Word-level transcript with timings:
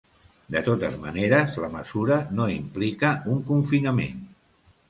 De 0.53 0.61
totes 0.67 0.95
maneres, 1.03 1.59
la 1.65 1.69
mesura 1.75 2.19
no 2.39 2.49
implica 2.57 3.15
un 3.35 3.47
confinament. 3.51 4.29